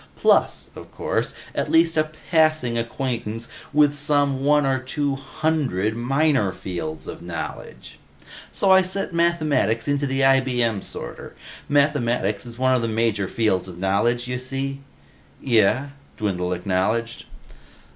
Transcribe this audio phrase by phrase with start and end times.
[0.15, 6.51] Plus, of course, at least a passing acquaintance with some one or two hundred minor
[6.51, 7.99] fields of knowledge.
[8.51, 11.35] "So I set Mathematics into the IBM sorter.
[11.69, 14.79] Mathematics is one of the major fields of knowledge, you see."
[15.39, 17.25] "Yeh," Dwindle acknowledged.